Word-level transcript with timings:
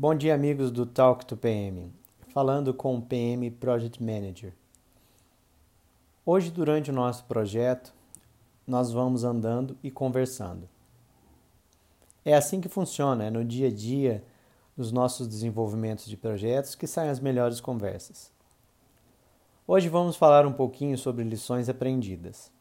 Bom 0.00 0.14
dia, 0.14 0.32
amigos 0.32 0.70
do 0.70 0.86
Talk 0.86 1.26
to 1.26 1.36
PM. 1.36 1.92
Falando 2.28 2.72
com 2.72 2.94
o 2.94 3.02
PM 3.02 3.50
Project 3.50 4.00
Manager. 4.00 4.54
Hoje, 6.24 6.52
durante 6.52 6.92
o 6.92 6.94
nosso 6.94 7.24
projeto, 7.24 7.92
nós 8.64 8.92
vamos 8.92 9.24
andando 9.24 9.76
e 9.82 9.90
conversando. 9.90 10.68
É 12.24 12.32
assim 12.32 12.60
que 12.60 12.68
funciona, 12.68 13.24
é 13.24 13.30
no 13.30 13.44
dia 13.44 13.66
a 13.66 13.72
dia 13.72 14.22
dos 14.76 14.92
nossos 14.92 15.26
desenvolvimentos 15.26 16.06
de 16.06 16.16
projetos 16.16 16.76
que 16.76 16.86
saem 16.86 17.10
as 17.10 17.18
melhores 17.18 17.60
conversas. 17.60 18.30
Hoje 19.66 19.88
vamos 19.88 20.14
falar 20.14 20.46
um 20.46 20.52
pouquinho 20.52 20.96
sobre 20.96 21.24
lições 21.24 21.68
aprendidas. 21.68 22.52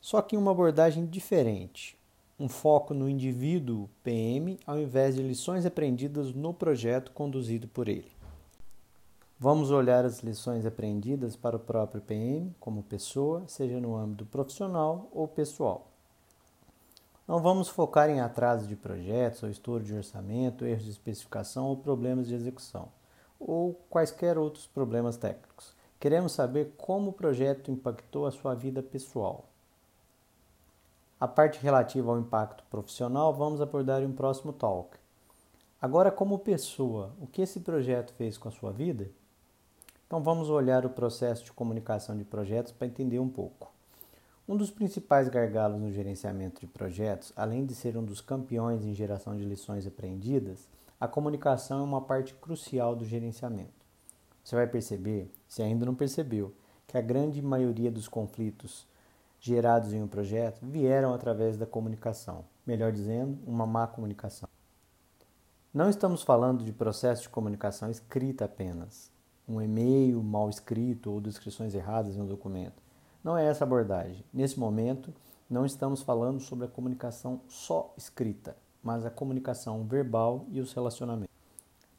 Só 0.00 0.22
que 0.22 0.34
em 0.34 0.38
uma 0.38 0.52
abordagem 0.52 1.04
diferente 1.04 1.97
um 2.38 2.48
foco 2.48 2.94
no 2.94 3.08
indivíduo 3.08 3.88
PM 4.04 4.60
ao 4.64 4.78
invés 4.78 5.16
de 5.16 5.22
lições 5.22 5.66
aprendidas 5.66 6.32
no 6.32 6.54
projeto 6.54 7.10
conduzido 7.10 7.66
por 7.66 7.88
ele. 7.88 8.10
Vamos 9.40 9.70
olhar 9.70 10.04
as 10.04 10.20
lições 10.20 10.64
aprendidas 10.64 11.36
para 11.36 11.56
o 11.56 11.60
próprio 11.60 12.00
PM 12.00 12.54
como 12.60 12.82
pessoa, 12.82 13.42
seja 13.46 13.80
no 13.80 13.96
âmbito 13.96 14.24
profissional 14.26 15.08
ou 15.12 15.26
pessoal. 15.26 15.88
Não 17.26 17.40
vamos 17.40 17.68
focar 17.68 18.08
em 18.08 18.20
atraso 18.20 18.66
de 18.66 18.74
projetos, 18.74 19.42
ou 19.42 19.50
estouro 19.50 19.84
de 19.84 19.94
orçamento, 19.94 20.64
erros 20.64 20.84
de 20.84 20.90
especificação 20.90 21.66
ou 21.66 21.76
problemas 21.76 22.26
de 22.26 22.34
execução, 22.34 22.88
ou 23.38 23.74
quaisquer 23.90 24.38
outros 24.38 24.66
problemas 24.66 25.16
técnicos. 25.16 25.76
Queremos 26.00 26.32
saber 26.32 26.72
como 26.78 27.10
o 27.10 27.12
projeto 27.12 27.70
impactou 27.70 28.26
a 28.26 28.30
sua 28.30 28.54
vida 28.54 28.82
pessoal. 28.82 29.47
A 31.20 31.26
parte 31.26 31.58
relativa 31.60 32.12
ao 32.12 32.20
impacto 32.20 32.62
profissional 32.70 33.34
vamos 33.34 33.60
abordar 33.60 34.02
em 34.02 34.06
um 34.06 34.12
próximo 34.12 34.52
talk. 34.52 34.96
Agora, 35.82 36.12
como 36.12 36.38
pessoa, 36.38 37.12
o 37.20 37.26
que 37.26 37.42
esse 37.42 37.58
projeto 37.58 38.12
fez 38.12 38.38
com 38.38 38.48
a 38.48 38.52
sua 38.52 38.70
vida? 38.70 39.10
Então, 40.06 40.22
vamos 40.22 40.48
olhar 40.48 40.86
o 40.86 40.90
processo 40.90 41.44
de 41.44 41.52
comunicação 41.52 42.16
de 42.16 42.22
projetos 42.22 42.70
para 42.70 42.86
entender 42.86 43.18
um 43.18 43.28
pouco. 43.28 43.68
Um 44.48 44.56
dos 44.56 44.70
principais 44.70 45.28
gargalos 45.28 45.80
no 45.80 45.90
gerenciamento 45.90 46.60
de 46.60 46.68
projetos, 46.68 47.32
além 47.34 47.66
de 47.66 47.74
ser 47.74 47.96
um 47.96 48.04
dos 48.04 48.20
campeões 48.20 48.84
em 48.84 48.94
geração 48.94 49.36
de 49.36 49.44
lições 49.44 49.88
aprendidas, 49.88 50.68
a 51.00 51.08
comunicação 51.08 51.80
é 51.80 51.82
uma 51.82 52.00
parte 52.00 52.32
crucial 52.34 52.94
do 52.94 53.04
gerenciamento. 53.04 53.84
Você 54.44 54.54
vai 54.54 54.68
perceber, 54.68 55.28
se 55.48 55.62
ainda 55.62 55.84
não 55.84 55.96
percebeu, 55.96 56.54
que 56.86 56.96
a 56.96 57.00
grande 57.00 57.42
maioria 57.42 57.90
dos 57.90 58.06
conflitos 58.06 58.86
gerados 59.40 59.92
em 59.92 60.02
um 60.02 60.08
projeto 60.08 60.60
vieram 60.62 61.14
através 61.14 61.56
da 61.56 61.66
comunicação, 61.66 62.44
melhor 62.66 62.92
dizendo, 62.92 63.38
uma 63.46 63.66
má 63.66 63.86
comunicação. 63.86 64.48
Não 65.72 65.88
estamos 65.88 66.22
falando 66.22 66.64
de 66.64 66.72
processo 66.72 67.22
de 67.22 67.28
comunicação 67.28 67.90
escrita 67.90 68.46
apenas, 68.46 69.12
um 69.48 69.60
e-mail 69.60 70.22
mal 70.22 70.48
escrito 70.48 71.10
ou 71.10 71.20
descrições 71.20 71.74
erradas 71.74 72.16
em 72.16 72.20
um 72.20 72.26
documento. 72.26 72.82
Não 73.22 73.36
é 73.36 73.46
essa 73.46 73.64
abordagem. 73.64 74.24
Nesse 74.32 74.58
momento, 74.58 75.12
não 75.48 75.64
estamos 75.64 76.02
falando 76.02 76.40
sobre 76.40 76.66
a 76.66 76.68
comunicação 76.68 77.40
só 77.48 77.92
escrita, 77.96 78.56
mas 78.82 79.04
a 79.04 79.10
comunicação 79.10 79.84
verbal 79.84 80.46
e 80.50 80.60
os 80.60 80.72
relacionamentos. 80.72 81.34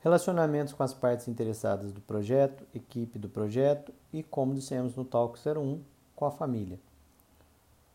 Relacionamentos 0.00 0.74
com 0.74 0.82
as 0.82 0.92
partes 0.92 1.28
interessadas 1.28 1.90
do 1.90 2.00
projeto, 2.00 2.66
equipe 2.74 3.18
do 3.18 3.28
projeto 3.28 3.92
e, 4.12 4.22
como 4.22 4.54
dissemos 4.54 4.94
no 4.94 5.04
Talk 5.04 5.38
01, 5.38 5.80
com 6.14 6.26
a 6.26 6.30
família. 6.30 6.78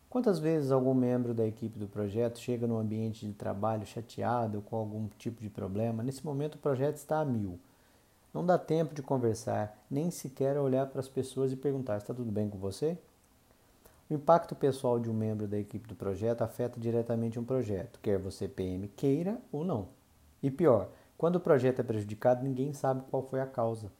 Quantas 0.10 0.40
vezes 0.40 0.72
algum 0.72 0.96
membro 0.96 1.36
da 1.36 1.46
equipe 1.46 1.78
do 1.78 1.88
projeto 1.88 2.40
chega 2.40 2.66
no 2.66 2.80
ambiente 2.80 3.28
de 3.28 3.34
trabalho 3.34 3.86
chateado 3.86 4.60
com 4.64 4.76
algum 4.76 5.08
tipo 5.20 5.40
de 5.40 5.52
problema? 5.52 6.02
Nesse 6.02 6.26
momento 6.26 6.56
o 6.56 6.60
projeto 6.60 6.96
está 6.96 7.20
a 7.20 7.26
mil. 7.26 7.60
Não 8.34 8.44
dá 8.44 8.58
tempo 8.58 8.96
de 8.96 9.04
conversar, 9.04 9.78
nem 9.90 10.10
sequer 10.10 10.58
olhar 10.58 10.88
para 10.88 11.00
as 11.00 11.08
pessoas 11.08 11.52
e 11.52 11.56
perguntar: 11.56 11.98
está 11.98 12.12
tudo 12.12 12.32
bem 12.32 12.50
com 12.50 12.58
você? 12.58 12.98
O 14.10 14.14
impacto 14.16 14.56
pessoal 14.56 15.00
de 15.00 15.12
um 15.12 15.14
membro 15.14 15.48
da 15.48 15.60
equipe 15.60 15.88
do 15.88 15.96
projeto 15.96 16.42
afeta 16.42 16.80
diretamente 16.80 17.40
um 17.40 17.46
projeto, 17.46 18.00
quer 18.02 18.18
você 18.18 18.48
PM 18.48 18.88
queira 18.88 19.40
ou 19.52 19.64
não. 19.64 19.90
E 20.42 20.50
pior, 20.50 20.90
quando 21.20 21.36
o 21.36 21.40
projeto 21.40 21.82
é 21.82 21.84
prejudicado, 21.84 22.44
ninguém 22.44 22.74
sabe 22.74 23.04
qual 23.12 23.22
foi 23.22 23.42
a 23.42 23.46
causa. 23.46 23.92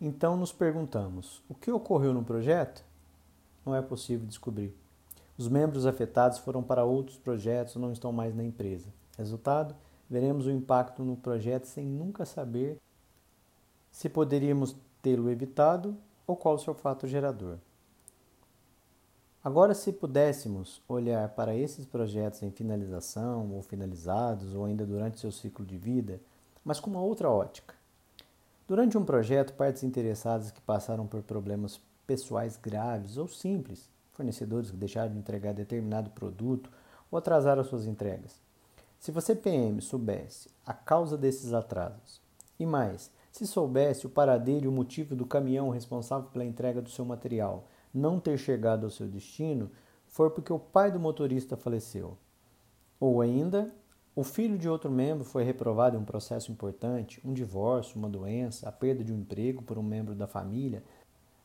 Então 0.00 0.36
nos 0.36 0.52
perguntamos: 0.52 1.40
o 1.48 1.54
que 1.54 1.70
ocorreu 1.70 2.12
no 2.12 2.24
projeto? 2.24 2.87
Não 3.68 3.76
é 3.76 3.82
possível 3.82 4.26
descobrir. 4.26 4.74
Os 5.36 5.46
membros 5.46 5.84
afetados 5.84 6.38
foram 6.38 6.62
para 6.62 6.84
outros 6.84 7.18
projetos 7.18 7.76
não 7.76 7.92
estão 7.92 8.10
mais 8.10 8.34
na 8.34 8.42
empresa. 8.42 8.88
Resultado: 9.16 9.76
veremos 10.08 10.46
o 10.46 10.50
impacto 10.50 11.04
no 11.04 11.16
projeto 11.16 11.66
sem 11.66 11.84
nunca 11.84 12.24
saber 12.24 12.78
se 13.92 14.08
poderíamos 14.08 14.74
tê-lo 15.02 15.30
evitado 15.30 15.96
ou 16.26 16.34
qual 16.34 16.54
o 16.54 16.58
seu 16.58 16.74
fato 16.74 17.06
gerador. 17.06 17.58
Agora, 19.44 19.74
se 19.74 19.92
pudéssemos 19.92 20.82
olhar 20.88 21.28
para 21.30 21.54
esses 21.54 21.86
projetos 21.86 22.42
em 22.42 22.50
finalização 22.50 23.52
ou 23.52 23.62
finalizados 23.62 24.54
ou 24.54 24.64
ainda 24.64 24.84
durante 24.84 25.20
seu 25.20 25.30
ciclo 25.30 25.64
de 25.64 25.76
vida, 25.76 26.20
mas 26.64 26.80
com 26.80 26.90
uma 26.90 27.00
outra 27.00 27.30
ótica. 27.30 27.74
Durante 28.66 28.98
um 28.98 29.04
projeto, 29.04 29.54
partes 29.54 29.82
interessadas 29.84 30.50
que 30.50 30.60
passaram 30.60 31.06
por 31.06 31.22
problemas 31.22 31.80
pessoais 32.08 32.56
graves 32.56 33.18
ou 33.18 33.28
simples, 33.28 33.90
fornecedores 34.12 34.70
que 34.70 34.76
deixaram 34.78 35.12
de 35.12 35.18
entregar 35.18 35.52
determinado 35.52 36.08
produto 36.10 36.70
ou 37.10 37.18
atrasaram 37.18 37.62
suas 37.62 37.86
entregas. 37.86 38.40
Se 38.98 39.12
você, 39.12 39.36
PM, 39.36 39.80
soubesse 39.82 40.48
a 40.66 40.72
causa 40.72 41.16
desses 41.18 41.52
atrasos, 41.52 42.20
e 42.58 42.64
mais, 42.64 43.12
se 43.30 43.46
soubesse 43.46 44.06
o 44.06 44.10
paradeiro 44.10 44.64
e 44.64 44.68
o 44.68 44.72
motivo 44.72 45.14
do 45.14 45.26
caminhão 45.26 45.68
responsável 45.68 46.30
pela 46.30 46.44
entrega 46.44 46.82
do 46.82 46.88
seu 46.88 47.04
material 47.04 47.68
não 47.92 48.18
ter 48.18 48.38
chegado 48.38 48.84
ao 48.84 48.90
seu 48.90 49.06
destino, 49.06 49.70
for 50.06 50.30
porque 50.30 50.52
o 50.52 50.58
pai 50.58 50.90
do 50.90 50.98
motorista 50.98 51.56
faleceu. 51.56 52.16
Ou 52.98 53.20
ainda, 53.20 53.72
o 54.16 54.24
filho 54.24 54.58
de 54.58 54.68
outro 54.68 54.90
membro 54.90 55.24
foi 55.24 55.44
reprovado 55.44 55.96
em 55.96 56.00
um 56.00 56.04
processo 56.04 56.50
importante, 56.50 57.20
um 57.24 57.32
divórcio, 57.32 57.98
uma 57.98 58.08
doença, 58.08 58.68
a 58.68 58.72
perda 58.72 59.04
de 59.04 59.12
um 59.12 59.20
emprego 59.20 59.62
por 59.62 59.78
um 59.78 59.82
membro 59.82 60.14
da 60.14 60.26
família, 60.26 60.82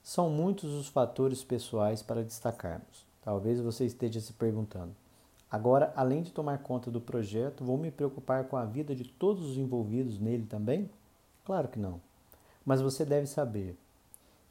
são 0.04 0.30
muitos 0.30 0.70
os 0.74 0.90
fatores 0.90 1.46
pessoais 1.46 2.04
para 2.04 2.26
destacarmos. 2.26 3.06
Talvez 3.22 3.62
você 3.62 3.86
esteja 3.86 4.20
se 4.20 4.34
perguntando: 4.34 4.94
agora, 5.50 5.94
além 5.96 6.22
de 6.22 6.34
tomar 6.34 6.58
conta 6.60 6.92
do 6.92 7.00
projeto, 7.00 7.64
vou 7.64 7.78
me 7.78 7.90
preocupar 7.90 8.44
com 8.44 8.58
a 8.58 8.66
vida 8.66 8.94
de 8.94 9.06
todos 9.06 9.50
os 9.50 9.58
envolvidos 9.58 10.20
nele 10.20 10.46
também? 10.46 10.90
Claro 11.46 11.70
que 11.70 11.80
não. 11.80 12.02
Mas 12.66 12.82
você 12.82 13.06
deve 13.06 13.28
saber: 13.28 13.78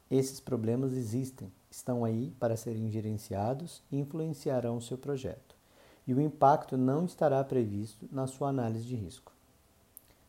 esses 0.09 0.39
problemas 0.39 0.93
existem, 0.93 1.51
estão 1.69 2.03
aí 2.03 2.33
para 2.39 2.57
serem 2.57 2.89
gerenciados 2.89 3.83
e 3.91 3.99
influenciarão 3.99 4.77
o 4.77 4.81
seu 4.81 4.97
projeto. 4.97 5.55
E 6.07 6.13
o 6.13 6.19
impacto 6.19 6.75
não 6.75 7.05
estará 7.05 7.41
previsto 7.43 8.09
na 8.11 8.25
sua 8.27 8.49
análise 8.49 8.83
de 8.83 8.95
risco. 8.95 9.31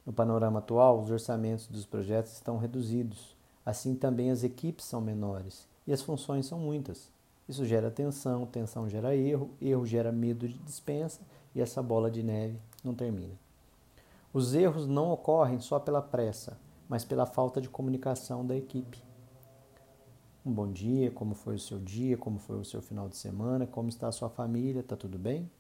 No 0.07 0.13
panorama 0.13 0.59
atual, 0.59 1.01
os 1.01 1.11
orçamentos 1.11 1.67
dos 1.67 1.87
projetos 1.87 2.35
estão 2.35 2.59
reduzidos 2.59 3.34
Assim 3.65 3.95
também 3.95 4.31
as 4.31 4.45
equipes 4.45 4.85
são 4.85 5.01
menores 5.01 5.67
e 5.87 5.93
as 5.93 6.03
funções 6.03 6.47
são 6.47 6.59
muitas. 6.59 7.11
Isso 7.49 7.65
gera 7.65 7.91
tensão, 7.91 8.47
tensão 8.47 8.89
gera 8.89 9.15
erro, 9.15 9.51
erro 9.61 9.87
gera 9.87 10.11
medo 10.11 10.49
de 10.49 10.59
dispensa 10.59 11.21
e 11.55 11.61
essa 11.61 11.83
bola 11.83 12.11
de 12.11 12.23
neve 12.23 12.59
não 12.83 12.95
termina. 12.95 13.35
Os 14.33 14.55
erros 14.55 14.87
não 14.87 15.11
ocorrem 15.11 15.61
só 15.61 15.79
pela 15.79 16.03
pressa, 16.03 16.59
mas 16.89 17.05
pela 17.05 17.27
falta 17.27 17.61
de 17.61 17.69
comunicação 17.69 18.45
da 18.45 18.57
equipe. 18.57 19.03
Um 20.45 20.53
bom 20.53 20.71
dia, 20.71 21.11
como 21.11 21.35
foi 21.35 21.55
o 21.55 21.59
seu 21.59 21.79
dia, 21.79 22.19
como 22.19 22.39
foi 22.39 22.59
o 22.59 22.65
seu 22.65 22.83
final 22.83 23.09
de 23.09 23.17
semana, 23.17 23.67
como 23.67 23.89
está 23.89 24.09
a 24.09 24.13
sua 24.13 24.29
família, 24.29 24.81
está 24.81 24.97
tudo 24.97 25.19
bem? 25.19 25.51